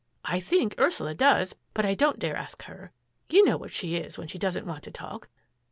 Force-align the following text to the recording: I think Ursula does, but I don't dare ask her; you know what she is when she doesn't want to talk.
I 0.25 0.39
think 0.39 0.73
Ursula 0.79 1.13
does, 1.13 1.53
but 1.75 1.85
I 1.85 1.93
don't 1.93 2.17
dare 2.17 2.35
ask 2.35 2.63
her; 2.63 2.91
you 3.29 3.45
know 3.45 3.55
what 3.55 3.71
she 3.71 3.97
is 3.97 4.17
when 4.17 4.27
she 4.29 4.39
doesn't 4.39 4.65
want 4.65 4.81
to 4.85 4.91
talk. 4.91 5.29